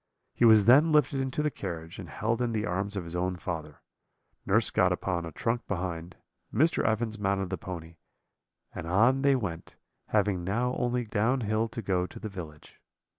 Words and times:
He 0.33 0.45
was 0.45 0.65
then 0.65 0.91
lifted 0.91 1.21
into 1.21 1.43
the 1.43 1.51
carriage, 1.51 1.99
and 1.99 2.09
held 2.09 2.41
in 2.41 2.53
the 2.53 2.65
arms 2.65 2.97
of 2.97 3.03
his 3.03 3.15
own 3.15 3.35
father; 3.35 3.83
nurse 4.47 4.71
got 4.71 4.91
upon 4.91 5.27
a 5.27 5.31
trunk 5.31 5.67
behind, 5.67 6.15
Mr. 6.51 6.83
Evans 6.83 7.19
mounted 7.19 7.51
the 7.51 7.57
pony, 7.59 7.97
and 8.73 8.87
on 8.87 9.21
they 9.21 9.35
went, 9.35 9.75
having 10.07 10.43
now 10.43 10.73
only 10.75 11.05
down 11.05 11.41
hill 11.41 11.67
to 11.67 11.83
go 11.83 12.07
to 12.07 12.19
the 12.19 12.29
village. 12.29 12.79